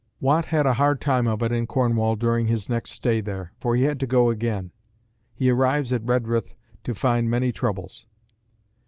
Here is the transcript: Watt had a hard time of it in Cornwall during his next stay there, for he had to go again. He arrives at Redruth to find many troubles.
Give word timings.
Watt 0.19 0.45
had 0.45 0.65
a 0.65 0.73
hard 0.73 0.99
time 0.99 1.27
of 1.27 1.43
it 1.43 1.51
in 1.51 1.67
Cornwall 1.67 2.15
during 2.15 2.47
his 2.47 2.67
next 2.67 2.89
stay 2.89 3.21
there, 3.21 3.51
for 3.59 3.75
he 3.75 3.83
had 3.83 3.99
to 3.99 4.07
go 4.07 4.31
again. 4.31 4.71
He 5.35 5.51
arrives 5.51 5.93
at 5.93 6.07
Redruth 6.07 6.55
to 6.85 6.95
find 6.95 7.29
many 7.29 7.51
troubles. 7.51 8.07